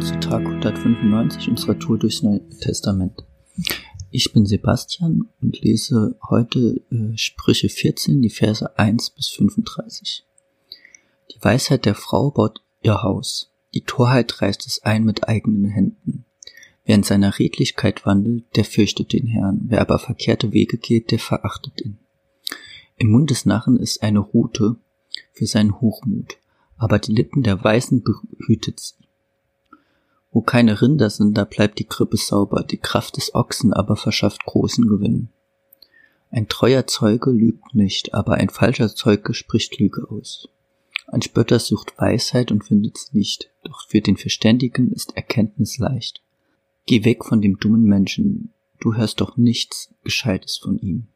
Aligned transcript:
zu 0.00 0.18
Tag 0.18 0.46
195 0.46 1.50
unserer 1.50 1.78
Tour 1.78 1.98
durchs 1.98 2.22
Neue 2.22 2.40
Testament. 2.60 3.22
Ich 4.10 4.32
bin 4.32 4.46
Sebastian 4.46 5.28
und 5.42 5.60
lese 5.60 6.16
heute 6.26 6.80
äh, 6.90 7.16
Sprüche 7.18 7.68
14, 7.68 8.22
die 8.22 8.30
Verse 8.30 8.78
1 8.78 9.10
bis 9.10 9.28
35. 9.28 10.24
Die 11.34 11.44
Weisheit 11.44 11.84
der 11.84 11.94
Frau 11.94 12.30
baut 12.30 12.62
ihr 12.80 13.02
Haus, 13.02 13.52
die 13.74 13.82
Torheit 13.82 14.40
reißt 14.40 14.66
es 14.66 14.82
ein 14.82 15.04
mit 15.04 15.28
eigenen 15.28 15.66
Händen. 15.66 16.24
Wer 16.86 16.94
in 16.94 17.02
seiner 17.02 17.38
Redlichkeit 17.38 18.06
wandelt, 18.06 18.44
der 18.56 18.64
fürchtet 18.64 19.12
den 19.12 19.26
Herrn, 19.26 19.60
wer 19.66 19.82
aber 19.82 19.98
verkehrte 19.98 20.52
Wege 20.54 20.78
geht, 20.78 21.10
der 21.10 21.18
verachtet 21.18 21.82
ihn. 21.82 21.98
Im 22.96 23.10
Mund 23.10 23.28
des 23.28 23.44
Narren 23.44 23.76
ist 23.76 24.02
eine 24.02 24.20
Rute 24.20 24.76
für 25.32 25.46
seinen 25.46 25.78
Hochmut, 25.78 26.38
aber 26.78 26.98
die 26.98 27.12
Lippen 27.12 27.42
der 27.42 27.62
Weisen 27.62 28.02
behütet 28.02 28.80
sie. 28.80 28.99
Wo 30.32 30.42
keine 30.42 30.80
Rinder 30.80 31.10
sind, 31.10 31.36
da 31.36 31.44
bleibt 31.44 31.78
die 31.78 31.84
Krippe 31.84 32.16
sauber, 32.16 32.62
die 32.62 32.78
Kraft 32.78 33.16
des 33.16 33.34
Ochsen 33.34 33.72
aber 33.72 33.96
verschafft 33.96 34.44
großen 34.44 34.86
Gewinn. 34.86 35.28
Ein 36.30 36.46
treuer 36.46 36.86
Zeuge 36.86 37.32
lügt 37.32 37.74
nicht, 37.74 38.14
aber 38.14 38.34
ein 38.34 38.50
falscher 38.50 38.94
Zeuge 38.94 39.34
spricht 39.34 39.80
Lüge 39.80 40.08
aus. 40.08 40.48
Ein 41.08 41.22
Spötter 41.22 41.58
sucht 41.58 41.98
Weisheit 41.98 42.52
und 42.52 42.64
findet 42.64 42.96
sie 42.96 43.18
nicht, 43.18 43.50
doch 43.64 43.88
für 43.88 44.00
den 44.00 44.16
Verständigen 44.16 44.92
ist 44.92 45.16
Erkenntnis 45.16 45.78
leicht. 45.78 46.22
Geh 46.86 47.04
weg 47.04 47.24
von 47.24 47.40
dem 47.40 47.58
dummen 47.58 47.82
Menschen, 47.82 48.52
du 48.78 48.94
hörst 48.94 49.20
doch 49.20 49.36
nichts 49.36 49.92
Gescheites 50.04 50.58
von 50.58 50.78
ihm. 50.78 51.08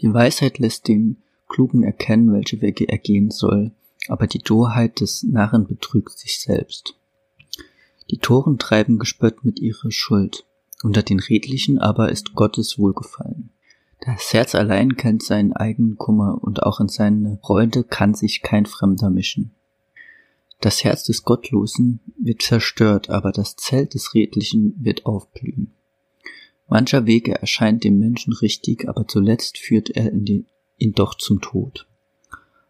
Die 0.00 0.12
Weisheit 0.14 0.58
lässt 0.58 0.86
den 0.86 1.16
Klugen 1.48 1.82
erkennen, 1.82 2.32
welche 2.32 2.60
Wege 2.60 2.88
er 2.88 2.98
gehen 2.98 3.30
soll, 3.32 3.72
aber 4.06 4.28
die 4.28 4.38
Torheit 4.38 5.00
des 5.00 5.24
Narren 5.24 5.66
betrügt 5.66 6.16
sich 6.16 6.40
selbst. 6.40 6.94
Die 8.10 8.18
Toren 8.18 8.58
treiben 8.58 8.98
Gespött 8.98 9.44
mit 9.44 9.60
ihrer 9.60 9.92
Schuld, 9.92 10.44
unter 10.82 11.04
den 11.04 11.20
Redlichen 11.20 11.78
aber 11.78 12.10
ist 12.10 12.34
Gottes 12.34 12.76
Wohlgefallen. 12.76 13.50
Das 14.00 14.32
Herz 14.32 14.56
allein 14.56 14.96
kennt 14.96 15.22
seinen 15.22 15.52
eigenen 15.52 15.96
Kummer 15.96 16.42
und 16.42 16.64
auch 16.64 16.80
in 16.80 16.88
seine 16.88 17.38
Freunde 17.40 17.84
kann 17.84 18.14
sich 18.14 18.42
kein 18.42 18.66
Fremder 18.66 19.10
mischen. 19.10 19.52
Das 20.60 20.82
Herz 20.82 21.04
des 21.04 21.22
Gottlosen 21.22 22.00
wird 22.18 22.42
zerstört, 22.42 23.10
aber 23.10 23.30
das 23.30 23.54
Zelt 23.54 23.94
des 23.94 24.12
Redlichen 24.12 24.74
wird 24.78 25.06
aufblühen. 25.06 25.72
Mancher 26.68 27.06
Wege 27.06 27.40
erscheint 27.40 27.84
dem 27.84 28.00
Menschen 28.00 28.32
richtig, 28.32 28.88
aber 28.88 29.06
zuletzt 29.06 29.58
führt 29.58 29.88
er 29.90 30.12
ihn 30.12 30.92
doch 30.94 31.14
zum 31.14 31.40
Tod. 31.40 31.86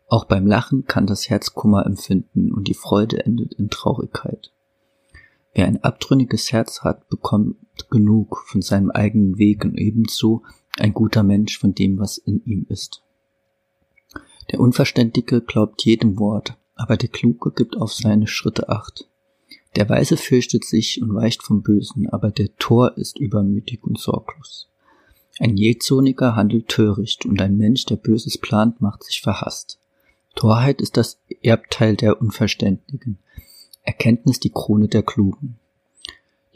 Auch 0.07 0.27
beim 0.27 0.47
Lachen 0.47 0.85
kann 0.85 1.07
das 1.07 1.31
Herz 1.31 1.55
Kummer 1.55 1.87
empfinden 1.87 2.53
und 2.53 2.69
die 2.69 2.75
Freude 2.75 3.25
endet 3.25 3.55
in 3.55 3.71
Traurigkeit. 3.71 4.51
Wer 5.53 5.67
ein 5.67 5.83
abtrünniges 5.83 6.53
Herz 6.53 6.83
hat, 6.83 7.09
bekommt 7.09 7.57
genug 7.91 8.45
von 8.47 8.63
seinem 8.63 8.91
eigenen 8.91 9.39
Weg 9.39 9.65
und 9.65 9.77
ebenso 9.77 10.43
ein 10.79 10.95
guter 10.95 11.23
Mensch 11.23 11.59
von 11.59 11.75
dem, 11.75 11.99
was 11.99 12.19
in 12.19 12.45
ihm 12.45 12.67
ist. 12.69 13.03
Der 14.51 14.61
Unverständige 14.61 15.41
glaubt 15.41 15.85
jedem 15.85 16.19
Wort, 16.19 16.57
aber 16.75 16.97
der 16.97 17.09
Kluge 17.09 17.53
gibt 17.53 17.77
auf 17.77 17.93
seine 17.93 18.27
Schritte 18.27 18.69
acht. 18.69 19.09
Der 19.77 19.89
Weise 19.89 20.17
fürchtet 20.17 20.65
sich 20.65 21.01
und 21.01 21.15
weicht 21.15 21.43
vom 21.43 21.63
Bösen, 21.63 22.09
aber 22.09 22.31
der 22.31 22.55
Tor 22.57 22.97
ist 22.97 23.19
übermütig 23.19 23.85
und 23.85 23.99
sorglos. 23.99 24.69
Ein 25.39 25.57
Jähzorniger 25.57 26.35
handelt 26.35 26.69
töricht 26.69 27.25
und 27.25 27.41
ein 27.41 27.57
Mensch, 27.57 27.87
der 27.87 27.97
Böses 27.97 28.39
plant, 28.39 28.81
macht 28.81 29.05
sich 29.05 29.21
verhasst. 29.21 29.79
Torheit 30.35 30.81
ist 30.81 30.97
das 30.97 31.21
Erbteil 31.43 31.97
der 31.97 32.21
Unverständigen, 32.21 33.19
Erkenntnis 33.83 34.41
die 34.41 34.51
Krone 34.51 34.89
der 34.89 35.03
Klugen. 35.03 35.59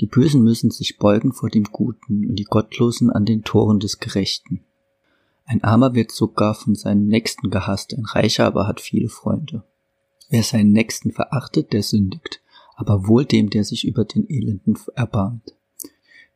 Die 0.00 0.06
Bösen 0.06 0.42
müssen 0.42 0.70
sich 0.70 0.98
beugen 0.98 1.33
vor 1.33 1.50
dem 1.50 1.64
Guten 1.64 2.28
und 2.28 2.37
die 2.37 2.44
Gottlosen 2.44 3.10
an 3.10 3.25
den 3.25 3.44
Toren 3.44 3.81
des 3.81 4.00
Gerechten. 4.00 4.65
Ein 5.47 5.62
Armer 5.62 5.94
wird 5.94 6.10
sogar 6.10 6.54
von 6.54 6.75
seinem 6.75 7.06
Nächsten 7.06 7.50
gehasst, 7.50 7.94
ein 7.94 8.04
Reicher 8.04 8.47
aber 8.47 8.66
hat 8.66 8.81
viele 8.81 9.09
Freunde. 9.09 9.62
Wer 10.31 10.43
seinen 10.43 10.72
Nächsten 10.72 11.12
verachtet, 11.12 11.72
der 11.72 11.82
sündigt, 11.82 12.43
aber 12.76 13.06
wohl 13.06 13.25
dem, 13.25 13.50
der 13.50 13.65
sich 13.65 13.87
über 13.87 14.04
den 14.04 14.28
Elenden 14.28 14.78
erbarmt. 14.94 15.54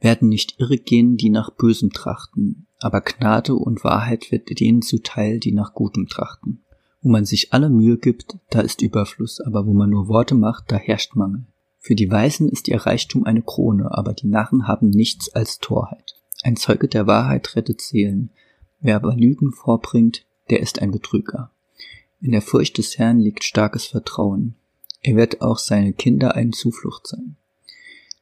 Werden 0.01 0.29
nicht 0.29 0.61
irre 0.61 0.77
gehen, 0.77 1.17
die 1.17 1.31
nach 1.31 1.51
Bösem 1.51 1.91
trachten, 1.91 2.67
aber 2.79 3.01
Gnade 3.01 3.55
und 3.55 3.83
Wahrheit 3.83 4.31
wird 4.31 4.61
denen 4.61 4.83
zuteil, 4.83 5.41
die 5.41 5.53
nach 5.53 5.75
Gutem 5.75 6.07
trachten. 6.07 6.63
Wo 7.01 7.11
man 7.11 7.25
sich 7.25 7.53
alle 7.53 7.71
Mühe 7.71 7.97
gibt, 7.97 8.37
da 8.51 8.61
ist 8.61 8.83
Überfluss, 8.83 9.41
aber 9.41 9.67
wo 9.67 9.73
man 9.73 9.91
nur 9.91 10.09
Worte 10.09 10.35
macht, 10.35 10.71
da 10.73 10.77
herrscht 10.77 11.15
Mangel. 11.15 11.47
Für 11.79 11.95
die 11.95 12.11
Weisen 12.11 12.49
ist 12.49 12.69
ihr 12.69 12.79
Reichtum 12.79 13.25
eine 13.25 13.43
Krone, 13.43 13.97
aber 13.97 14.13
die 14.13 14.27
Narren 14.27 14.67
haben 14.67 14.91
nichts 14.91 15.33
als 15.35 15.59
Torheit. 15.59 16.17
Ein 16.43 16.57
Zeuge 16.57 16.89
der 16.89 17.07
Wahrheit 17.07 17.55
rettet 17.57 17.81
Seelen, 17.81 18.31
wer 18.81 18.97
aber 18.97 19.15
Lügen 19.15 19.53
vorbringt, 19.53 20.27
der 20.51 20.61
ist 20.61 20.83
ein 20.83 20.91
Betrüger. 20.91 21.53
In 22.21 22.33
der 22.33 22.43
Furcht 22.43 22.79
des 22.79 22.99
Herrn 22.99 23.21
liegt 23.21 23.45
starkes 23.45 23.87
Vertrauen. 23.87 24.57
Er 25.03 25.15
wird 25.15 25.41
auch 25.41 25.59
seine 25.59 25.93
Kinder 25.93 26.35
eine 26.35 26.51
Zuflucht 26.51 27.07
sein. 27.07 27.37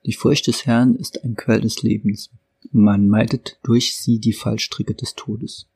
Die 0.05 0.13
Furcht 0.13 0.47
des 0.47 0.67
Herrn 0.67 0.95
ist 0.95 1.25
ein 1.25 1.35
Quell 1.35 1.63
des 1.63 1.83
Lebens. 1.83 2.31
Man 2.73 3.09
meidet 3.09 3.59
durch 3.63 3.97
sie 3.97 4.19
die 4.19 4.35
Fallstricke 4.35 4.95
des 4.95 5.15
Todes. 5.15 5.67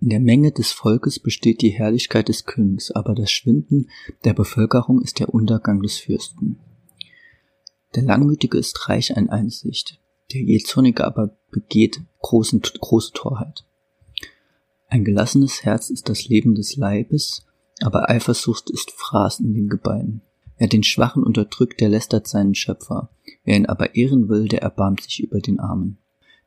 In 0.00 0.10
der 0.10 0.20
Menge 0.20 0.52
des 0.52 0.72
Volkes 0.72 1.18
besteht 1.18 1.62
die 1.62 1.70
Herrlichkeit 1.70 2.28
des 2.28 2.44
Königs, 2.44 2.90
aber 2.90 3.14
das 3.14 3.30
Schwinden 3.30 3.88
der 4.24 4.34
Bevölkerung 4.34 5.00
ist 5.02 5.18
der 5.18 5.32
Untergang 5.32 5.82
des 5.82 5.98
Fürsten. 5.98 6.58
Der 7.94 8.02
Langmütige 8.02 8.58
ist 8.58 8.88
reich 8.88 9.16
an 9.16 9.28
Einsicht, 9.30 10.00
der 10.32 10.42
Jähzornige 10.42 11.04
aber 11.04 11.36
begeht 11.50 12.00
großen, 12.20 12.60
große 12.60 13.12
Torheit. 13.12 13.64
Ein 14.88 15.04
gelassenes 15.04 15.64
Herz 15.64 15.90
ist 15.90 16.08
das 16.08 16.28
Leben 16.28 16.54
des 16.54 16.76
Leibes, 16.76 17.46
aber 17.80 18.10
Eifersucht 18.10 18.70
ist 18.70 18.90
Fraß 18.90 19.40
in 19.40 19.54
den 19.54 19.68
Gebeinen. 19.68 20.22
Wer 20.58 20.68
den 20.68 20.82
Schwachen 20.82 21.22
unterdrückt, 21.22 21.80
der 21.80 21.88
lästert 21.88 22.26
seinen 22.26 22.54
Schöpfer, 22.54 23.10
wer 23.44 23.56
ihn 23.56 23.66
aber 23.66 23.94
ehren 23.94 24.28
will, 24.28 24.46
der 24.46 24.62
erbarmt 24.62 25.02
sich 25.02 25.22
über 25.22 25.40
den 25.40 25.58
Armen. 25.58 25.98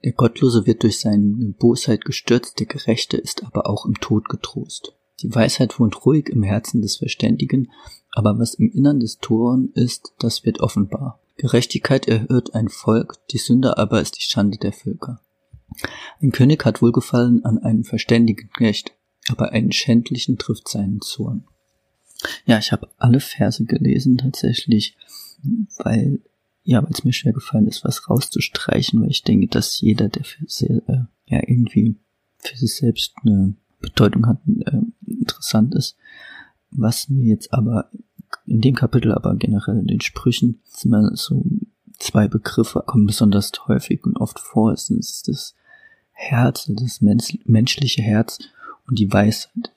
Der 0.03 0.11
Gottlose 0.11 0.65
wird 0.65 0.83
durch 0.83 0.99
seine 0.99 1.53
Bosheit 1.57 2.03
gestürzt, 2.03 2.59
der 2.59 2.67
Gerechte 2.67 3.17
ist 3.17 3.43
aber 3.45 3.69
auch 3.69 3.85
im 3.85 3.95
Tod 3.95 4.27
getrost. 4.27 4.93
Die 5.21 5.33
Weisheit 5.33 5.79
wohnt 5.79 6.05
ruhig 6.05 6.29
im 6.29 6.43
Herzen 6.43 6.81
des 6.81 6.97
Verständigen, 6.97 7.71
aber 8.11 8.37
was 8.37 8.55
im 8.55 8.69
Innern 8.69 8.99
des 8.99 9.19
Toren 9.19 9.71
ist, 9.73 10.13
das 10.19 10.43
wird 10.43 10.59
offenbar. 10.59 11.21
Gerechtigkeit 11.37 12.07
erhöht 12.07 12.53
ein 12.53 12.67
Volk, 12.67 13.15
die 13.31 13.37
Sünde 13.37 13.77
aber 13.77 14.01
ist 14.01 14.17
die 14.17 14.23
Schande 14.23 14.57
der 14.57 14.73
Völker. 14.73 15.21
Ein 16.21 16.31
König 16.31 16.65
hat 16.65 16.81
Wohlgefallen 16.81 17.43
an 17.45 17.57
einem 17.57 17.83
verständigen 17.83 18.49
Knecht, 18.49 18.91
aber 19.29 19.51
einen 19.51 19.71
schändlichen 19.71 20.37
trifft 20.37 20.67
seinen 20.67 21.01
Zorn. 21.01 21.45
Ja, 22.45 22.57
ich 22.59 22.71
habe 22.71 22.89
alle 22.97 23.19
Verse 23.19 23.63
gelesen 23.65 24.17
tatsächlich, 24.17 24.95
weil 25.77 26.19
ja, 26.63 26.81
weil 26.81 26.91
es 26.91 27.03
mir 27.03 27.13
schwer 27.13 27.34
gefallen 27.34 27.68
ist, 27.68 27.84
was 27.84 28.09
rauszustreichen, 28.09 29.01
weil 29.01 29.12
ich 29.12 29.24
denke, 29.24 29.47
dass 29.47 29.79
jeder, 29.81 30.09
der 30.09 30.24
für 30.24 30.46
sehr, 30.47 30.81
äh, 30.88 31.03
ja 31.25 31.41
irgendwie 31.47 31.96
für 32.38 32.57
sich 32.57 32.75
selbst 32.75 33.13
eine 33.24 33.56
Bedeutung 33.79 34.25
hat, 34.28 34.40
äh, 34.66 34.81
interessant 35.06 35.75
ist. 35.75 35.97
Was 36.72 37.09
mir 37.09 37.25
jetzt 37.25 37.53
aber 37.53 37.90
in 38.46 38.62
dem 38.62 38.75
Kapitel, 38.75 39.12
aber 39.12 39.35
generell 39.35 39.78
in 39.78 39.88
den 39.88 40.01
Sprüchen, 40.01 40.62
sind 40.66 40.91
immer 40.91 41.16
so 41.16 41.46
zwei 42.00 42.28
Begriffe, 42.28 42.84
kommen 42.85 43.06
besonders 43.06 43.51
häufig 43.68 44.03
und 44.03 44.18
oft 44.18 44.40
vor. 44.40 44.72
Es 44.72 44.90
ist 44.90 45.28
das 45.28 45.56
Herz, 46.12 46.66
das 46.68 47.01
menschliche 47.01 48.01
Herz 48.01 48.40
und 48.88 49.00
die 49.00 49.12
Weisheit. 49.12 49.74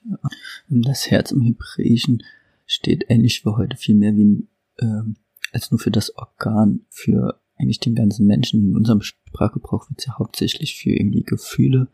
Das 0.68 1.10
Herz 1.10 1.32
im 1.32 1.42
Hebräischen 1.42 2.22
steht 2.66 3.06
ähnlich 3.08 3.44
wie 3.44 3.50
heute 3.50 3.76
viel 3.76 3.94
mehr 3.94 4.16
wie 4.16 4.46
ähm, 4.80 5.16
als 5.52 5.70
nur 5.70 5.80
für 5.80 5.90
das 5.90 6.14
Organ, 6.16 6.80
für 6.90 7.40
eigentlich 7.58 7.80
den 7.80 7.94
ganzen 7.94 8.26
Menschen. 8.26 8.70
In 8.70 8.76
unserem 8.76 9.02
Sprachgebrauch 9.02 9.88
wird 9.88 10.00
es 10.00 10.06
ja 10.06 10.18
hauptsächlich 10.18 10.76
für 10.76 10.90
irgendwie 10.90 11.22
Gefühle 11.22 11.88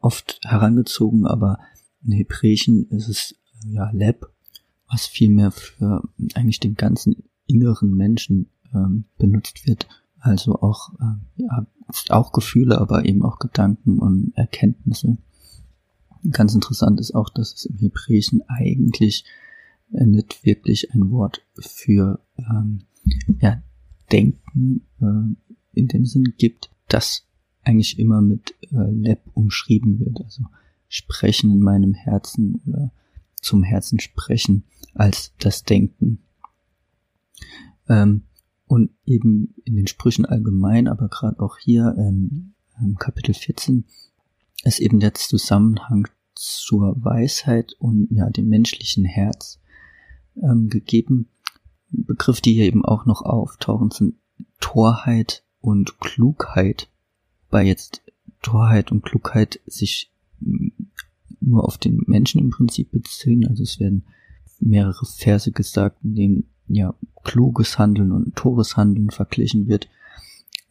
oft 0.00 0.40
herangezogen, 0.42 1.26
aber 1.26 1.58
in 2.04 2.12
Hebräischen 2.12 2.88
ist 2.90 3.08
es 3.08 3.34
ja 3.66 3.90
Lab, 3.92 4.30
was 4.88 5.06
vielmehr 5.06 5.50
für 5.50 6.02
eigentlich 6.34 6.60
den 6.60 6.74
ganzen 6.74 7.24
inneren 7.46 7.90
Menschen 7.94 8.50
ähm, 8.74 9.04
benutzt 9.18 9.66
wird. 9.66 9.88
Also 10.18 10.56
auch, 10.60 10.92
äh, 11.00 11.42
ja, 11.42 11.66
auch 12.10 12.32
Gefühle, 12.32 12.80
aber 12.80 13.04
eben 13.04 13.22
auch 13.22 13.38
Gedanken 13.38 13.98
und 13.98 14.32
Erkenntnisse. 14.36 15.18
Ganz 16.30 16.54
interessant 16.54 17.00
ist 17.00 17.14
auch, 17.14 17.28
dass 17.28 17.52
es 17.52 17.66
im 17.66 17.76
Hebräischen 17.78 18.42
eigentlich 18.48 19.24
äh, 19.92 20.06
nicht 20.06 20.44
wirklich 20.44 20.92
ein 20.94 21.10
Wort 21.10 21.42
für 21.58 22.20
ähm, 22.38 22.84
ja, 23.40 23.62
Denken 24.12 24.86
äh, 25.00 25.78
in 25.78 25.88
dem 25.88 26.04
Sinn 26.04 26.34
gibt, 26.38 26.70
das 26.88 27.26
eigentlich 27.62 27.98
immer 27.98 28.20
mit 28.20 28.54
äh, 28.62 28.90
Lab 28.90 29.20
umschrieben 29.34 29.98
wird, 30.00 30.20
also 30.22 30.44
Sprechen 30.88 31.50
in 31.50 31.60
meinem 31.60 31.94
Herzen 31.94 32.60
oder 32.66 32.92
zum 33.40 33.62
Herzen 33.62 33.98
sprechen 34.00 34.64
als 34.94 35.32
das 35.38 35.64
Denken. 35.64 36.20
Ähm, 37.88 38.22
Und 38.66 38.90
eben 39.04 39.54
in 39.64 39.76
den 39.76 39.86
Sprüchen 39.86 40.24
allgemein, 40.24 40.88
aber 40.88 41.08
gerade 41.08 41.40
auch 41.40 41.58
hier 41.58 41.94
in, 41.98 42.54
in 42.80 42.96
Kapitel 42.96 43.34
14 43.34 43.84
ist 44.64 44.80
eben 44.80 45.00
der 45.00 45.14
Zusammenhang 45.14 46.08
zur 46.34 46.96
Weisheit 47.04 47.74
und 47.78 48.08
ja 48.10 48.30
dem 48.30 48.48
menschlichen 48.48 49.04
Herz 49.04 49.60
ähm, 50.42 50.68
gegeben. 50.68 51.28
Begriff, 51.90 52.40
die 52.40 52.54
hier 52.54 52.64
eben 52.64 52.84
auch 52.84 53.06
noch 53.06 53.22
auftauchen, 53.22 53.90
sind 53.90 54.14
Torheit 54.60 55.44
und 55.60 56.00
Klugheit. 56.00 56.88
Bei 57.50 57.64
jetzt 57.64 58.02
Torheit 58.42 58.90
und 58.92 59.02
Klugheit 59.02 59.60
sich 59.66 60.10
mm, 60.40 60.68
nur 61.40 61.64
auf 61.64 61.78
den 61.78 62.02
Menschen 62.06 62.40
im 62.40 62.50
Prinzip 62.50 62.90
beziehen. 62.90 63.46
Also 63.48 63.62
es 63.62 63.78
werden 63.78 64.04
mehrere 64.60 65.06
Verse 65.06 65.50
gesagt, 65.52 66.02
in 66.02 66.14
denen 66.14 66.50
ja 66.66 66.94
kluges 67.22 67.78
Handeln 67.78 68.12
und 68.12 68.34
tores 68.36 68.76
Handeln 68.76 69.10
verglichen 69.10 69.66
wird. 69.66 69.88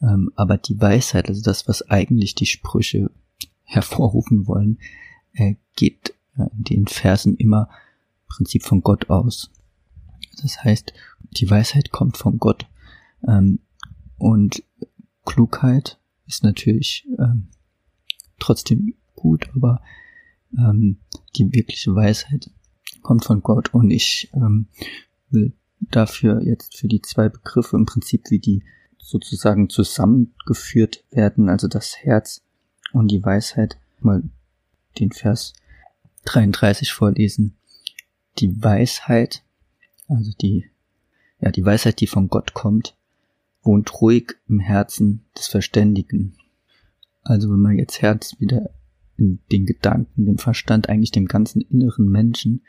Ähm, 0.02 0.30
aber 0.34 0.58
die 0.58 0.80
Weisheit, 0.80 1.28
also 1.28 1.42
das, 1.42 1.68
was 1.68 1.88
eigentlich 1.88 2.34
die 2.34 2.46
Sprüche 2.46 3.10
hervorrufen 3.62 4.46
wollen, 4.46 4.78
äh, 5.32 5.54
geht 5.76 6.14
äh, 6.36 6.46
in 6.56 6.64
den 6.64 6.86
Versen 6.86 7.36
immer 7.36 7.68
im 7.70 8.36
Prinzip 8.36 8.62
von 8.62 8.82
Gott 8.82 9.10
aus. 9.10 9.50
Das 10.42 10.62
heißt, 10.62 10.92
die 11.32 11.50
Weisheit 11.50 11.90
kommt 11.90 12.16
von 12.16 12.38
Gott. 12.38 12.66
Ähm, 13.26 13.60
und 14.18 14.62
Klugheit 15.24 15.98
ist 16.26 16.42
natürlich 16.44 17.06
ähm, 17.18 17.48
trotzdem 18.38 18.94
gut, 19.14 19.48
aber 19.54 19.80
ähm, 20.56 20.98
die 21.36 21.52
wirkliche 21.52 21.94
Weisheit 21.94 22.50
kommt 23.02 23.24
von 23.24 23.42
Gott 23.42 23.74
und 23.74 23.90
ich 23.90 24.30
ähm, 24.34 24.68
will 25.30 25.52
dafür 25.80 26.42
jetzt 26.42 26.76
für 26.76 26.88
die 26.88 27.02
zwei 27.02 27.28
Begriffe 27.28 27.76
im 27.76 27.86
Prinzip 27.86 28.30
wie 28.30 28.38
die 28.38 28.62
sozusagen 28.98 29.68
zusammengeführt 29.68 31.04
werden, 31.10 31.48
also 31.48 31.68
das 31.68 31.98
Herz 31.98 32.42
und 32.92 33.08
die 33.08 33.22
Weisheit, 33.22 33.78
mal 34.00 34.22
den 34.98 35.12
Vers 35.12 35.52
33 36.24 36.92
vorlesen. 36.92 37.56
Die 38.38 38.62
Weisheit, 38.62 39.42
also 40.08 40.32
die, 40.40 40.66
ja, 41.40 41.50
die 41.50 41.64
Weisheit, 41.64 42.00
die 42.00 42.06
von 42.06 42.28
Gott 42.28 42.54
kommt, 42.54 42.96
wohnt 43.62 44.00
ruhig 44.00 44.34
im 44.48 44.60
Herzen 44.60 45.24
des 45.36 45.46
Verständigen. 45.46 46.36
Also 47.22 47.50
wenn 47.50 47.60
man 47.60 47.78
jetzt 47.78 48.02
Herz 48.02 48.38
wieder 48.38 48.70
in 49.16 49.40
den 49.50 49.64
Gedanken, 49.64 50.26
dem 50.26 50.38
Verstand, 50.38 50.88
eigentlich 50.88 51.12
dem 51.12 51.26
ganzen 51.26 51.60
inneren 51.62 52.08
Menschen, 52.08 52.62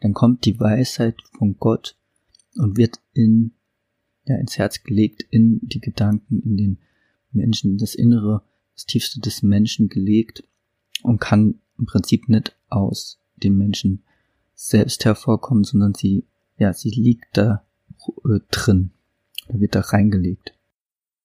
dann 0.00 0.14
kommt 0.14 0.44
die 0.44 0.58
Weisheit 0.58 1.16
von 1.36 1.56
Gott 1.58 1.96
und 2.56 2.76
wird 2.76 3.00
in, 3.12 3.52
ja, 4.26 4.36
ins 4.36 4.58
Herz 4.58 4.82
gelegt, 4.82 5.24
in 5.30 5.60
die 5.62 5.80
Gedanken, 5.80 6.40
in 6.42 6.56
den 6.56 6.78
Menschen, 7.32 7.78
das 7.78 7.94
Innere, 7.94 8.42
das 8.74 8.86
Tiefste 8.86 9.20
des 9.20 9.42
Menschen 9.42 9.88
gelegt 9.88 10.44
und 11.02 11.20
kann 11.20 11.60
im 11.78 11.86
Prinzip 11.86 12.28
nicht 12.28 12.56
aus 12.68 13.20
dem 13.36 13.56
Menschen 13.56 14.02
selbst 14.54 15.04
hervorkommen, 15.04 15.64
sondern 15.64 15.94
sie, 15.94 16.24
ja, 16.62 16.72
sie 16.72 16.90
liegt 16.90 17.36
da 17.36 17.66
äh, 18.24 18.38
drin. 18.52 18.92
Da 19.48 19.58
wird 19.58 19.74
da 19.74 19.80
reingelegt. 19.80 20.54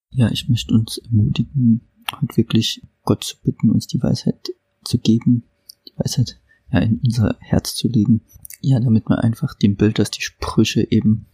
Ja, 0.09 0.31
ich 0.31 0.49
möchte 0.49 0.73
uns 0.73 0.97
ermutigen, 0.97 1.87
heute 2.19 2.37
wirklich 2.37 2.81
Gott 3.03 3.23
zu 3.23 3.37
bitten, 3.43 3.69
uns 3.69 3.85
die 3.85 4.01
Weisheit 4.01 4.49
zu 4.83 4.97
geben, 4.97 5.43
die 5.87 5.93
Weisheit 5.95 6.39
ja 6.71 6.79
in 6.79 6.99
unser 7.03 7.37
Herz 7.39 7.75
zu 7.75 7.87
legen. 7.87 8.21
Ja, 8.61 8.79
damit 8.79 9.07
wir 9.07 9.23
einfach 9.23 9.53
dem 9.53 9.75
Bild, 9.75 9.99
dass 9.99 10.09
die 10.09 10.23
Sprüche 10.23 10.89
eben 10.89 11.27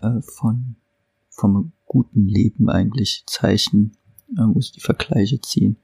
äh, 0.00 0.20
von 0.20 0.76
vom 1.30 1.72
guten 1.86 2.26
Leben 2.26 2.68
eigentlich 2.68 3.24
zeichnen, 3.26 3.96
äh, 4.36 4.42
wo 4.42 4.60
sie 4.60 4.72
die 4.72 4.80
Vergleiche 4.80 5.40
ziehen, 5.40 5.78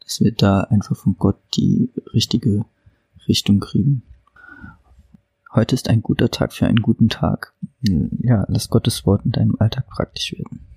dass 0.00 0.20
wir 0.20 0.32
da 0.32 0.62
einfach 0.62 0.96
von 0.96 1.16
Gott 1.18 1.38
die 1.54 1.90
richtige 2.14 2.64
Richtung 3.28 3.60
kriegen. 3.60 4.04
Heute 5.52 5.74
ist 5.74 5.90
ein 5.90 6.00
guter 6.02 6.30
Tag 6.30 6.52
für 6.52 6.66
einen 6.66 6.80
guten 6.80 7.08
Tag. 7.08 7.54
Ja, 7.80 8.44
lass 8.48 8.68
Gottes 8.68 9.04
Wort 9.04 9.24
in 9.24 9.32
deinem 9.32 9.56
Alltag 9.58 9.88
praktisch 9.88 10.32
werden. 10.32 10.69